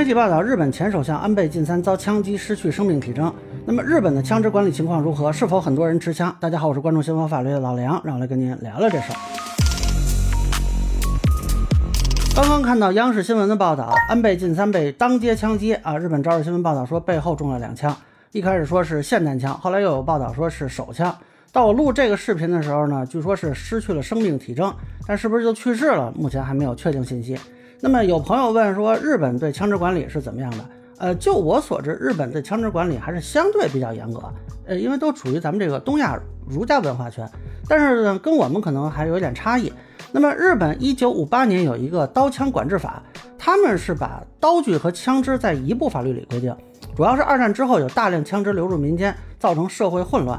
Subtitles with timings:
[0.00, 3.30] 媒体报道，日本前首相安倍晋三遭枪击，失去生命体征。
[3.66, 5.30] 那么，日本的枪支管理情况如何？
[5.30, 6.34] 是否很多人持枪？
[6.40, 9.16] 大家好，我是关注新闻法律的老梁，让我来跟您聊聊这事儿。
[12.34, 15.98] 刚刚看到央视新闻的报道，安倍晋三被当街枪击啊！
[15.98, 17.94] 日本朝日新闻报道说，背后中了两枪，
[18.32, 21.14] 一开始说是霰弹枪，后来又有报道说是手枪。
[21.52, 24.74] 到我录这个视频的时候呢，据说是失去了生命体征，
[25.06, 26.10] 但是不是就去世了？
[26.16, 27.38] 目前还没有确定信息。
[27.82, 30.58] 那么有朋友问说，日本对枪支管理是怎么样的？
[30.98, 34.20] 呃，就我所知，日本对枪支管理还是相对比较严格，
[34.66, 37.26] 呃，因为都处于咱们这个东亚儒家文化圈，
[37.66, 39.72] 但是呢，跟我们可能还有点差异。
[40.12, 43.02] 那么日本一九五八年有一个刀枪管制法，
[43.38, 46.54] 他们是把刀具和枪支在一部法律里规定，
[46.94, 50.38] 主要是二战之后有大量枪支流入民间，造成社会混乱。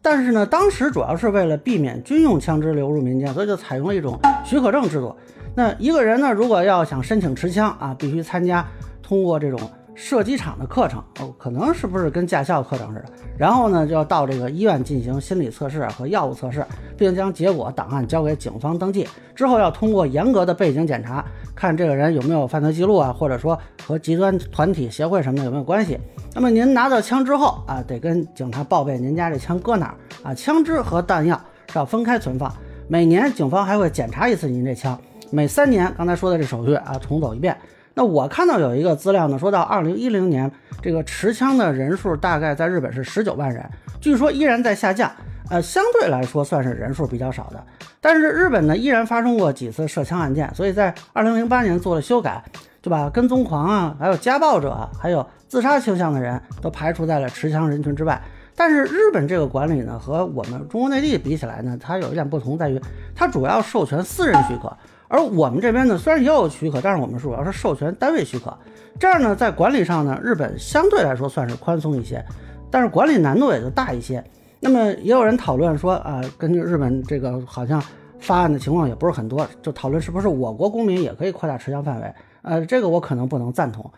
[0.00, 5.16] 但是呢，当时主要是为了避免军用枪支流入民间，所以就采用了一种许可证制度。
[5.56, 8.62] 那一个人呢，如果要想申请持枪啊，必须参加
[9.02, 9.58] 通过这种
[9.94, 13.04] 射击场的课程哦，可能是不是跟驾校课程似的？
[13.38, 16.62] 然后呢，就要到这个医院进行心理测试和药物测试，
[16.94, 19.08] 并将结果档案交给警方登记。
[19.34, 25.98] 之后要通过严格的背景检查，看这个人有没有犯罪记录啊，或者说和极端团体协会什么的有没有关系。
[26.34, 30.34] 那么您拿到枪之后啊，得跟警察报备您家这枪搁哪儿啊？
[30.34, 31.40] 枪支和弹药
[31.72, 32.52] 是要分开存放。
[32.88, 37.56] 每年警方还会检查一次您这枪，每三年刚才说的这手续啊重走一遍。
[37.94, 40.50] 那我看到有一个资料呢，说到二零一零年
[40.82, 43.64] 这个持枪的人数大概在日本是十九万人，
[44.00, 45.10] 据说依然在下降，
[45.50, 47.64] 呃，相对来说算是人数比较少的。
[48.00, 52.42] 但是日本呢依然发生过几次涉枪案件，所以在二零零八年做了修改。
[52.82, 58.22] 就把跟踪狂啊，还有家暴者，还有自杀倾向的人都排除在了持枪人群之外。
[58.54, 62.80] 但是日本这个管理呢，和我们中国内地比起来呢，它有一点不同，在于
[63.12, 64.72] 它主要授权私人许可，
[65.08, 68.56] 而我们这边呢，虽然也有许可，但是我们主要是授权单位许可。
[68.98, 72.24] 这样呢，在管理上呢，日本相对来说算是宽松一些，
[72.70, 74.24] 但是管理难度也就大一些。
[74.58, 77.82] 那么也有人讨论说啊，根据日本这个好像
[78.18, 82.12] 发案的情况也不是很多，就讨论是不是我国公民也可以扩大持枪范围。
[82.42, 83.88] 呃，这个我可能不能赞同。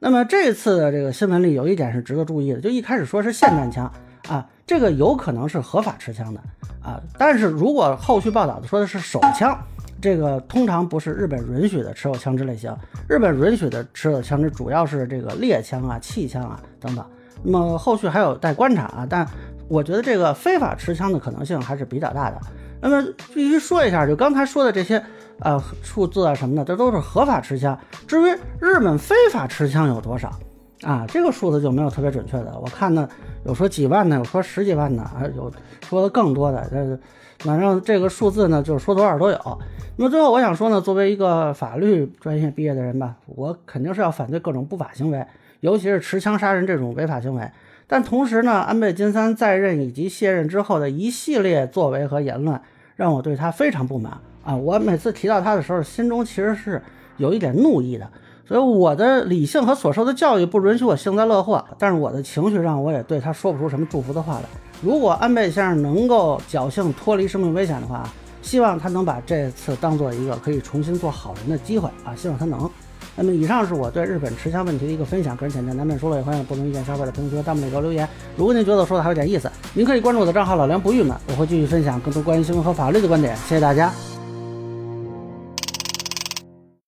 [0.00, 3.90] 那么这次的这个新闻里有一点是值得注意的，就一开始说是霰弹枪
[4.28, 6.40] 啊，这个有可能是合法持枪的
[6.82, 7.00] 啊。
[7.16, 9.56] 但是如果后续报道的说的是手枪，
[10.00, 12.74] 这个通常不是日本允许的持有枪支类型。
[13.08, 17.04] 日本允许的持有枪支主要是这个猎枪啊、气枪啊等等。
[17.42, 19.26] 那么后续还有待观察啊，但
[19.68, 22.40] 我觉得这个非法持枪的可能性还是比较大的。
[22.80, 25.02] 那么必须说一下，就刚才说的这些。
[25.40, 27.78] 呃，数字啊什么的，这都是合法持枪。
[28.08, 30.36] 至于日本非法持枪有多少
[30.82, 32.58] 啊，这个数字就没有特别准确的。
[32.60, 33.08] 我看呢，
[33.44, 35.52] 有说几万的，有说十几万的，啊，有
[35.88, 36.66] 说的更多的。
[36.70, 36.98] 这
[37.44, 39.58] 反正这个数字呢，就是说多少都有。
[39.96, 45.24] 那么最后我想说呢，作为一个法律专业毕业的人吧，我肯定是要反对各种不法行为，
[45.60, 47.50] 尤其是持枪杀人这种违法行为。
[47.86, 52.60] 但同时呢，安倍晋三在任以及卸任之后的一系列作为和言论，
[52.96, 54.12] 让我对他非常不满。
[54.44, 56.80] 啊，我每次提到他的时候，心中其实是
[57.16, 58.08] 有一点怒意的，
[58.48, 64.44] 所以我的理性和所受的教育不允许我幸灾乐祸，但是我的情绪让我也对他说不出什么祝福的话来。
[64.80, 68.08] 如果安倍先生能够侥幸脱离生命危险的话，
[68.40, 72.70] 希望他能把这次当做一个可以重新做好人的机会啊，希望他能。
[73.14, 78.08] 那么以上是我对日本持枪问题的一个分享，个人浅见难免说了，也欢迎不同意见小伙伴在评论区弹幕里给我留言。
[78.34, 83.36] 如果您觉得我说的还有点意思，您可以关注我的账号老梁不郁闷，我会继续分享更多关于新闻和法律的观点。
[83.36, 83.92] 谢谢大家。